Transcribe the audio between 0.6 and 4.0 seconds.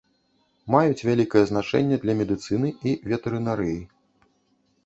Маюць вялікае значэнне для медыцыны і ветэрынарыі.